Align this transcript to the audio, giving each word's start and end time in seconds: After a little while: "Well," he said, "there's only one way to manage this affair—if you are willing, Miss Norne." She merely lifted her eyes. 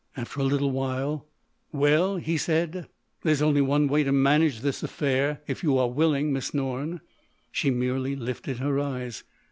After 0.17 0.39
a 0.39 0.43
little 0.45 0.71
while: 0.71 1.27
"Well," 1.71 2.17
he 2.17 2.35
said, 2.35 2.87
"there's 3.21 3.43
only 3.43 3.61
one 3.61 3.87
way 3.87 4.03
to 4.03 4.11
manage 4.11 4.61
this 4.61 4.81
affair—if 4.81 5.61
you 5.61 5.77
are 5.77 5.91
willing, 5.91 6.33
Miss 6.33 6.55
Norne." 6.55 7.01
She 7.51 7.69
merely 7.69 8.15
lifted 8.15 8.57
her 8.57 8.79
eyes. 8.79 9.23